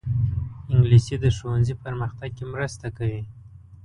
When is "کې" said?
2.37-2.43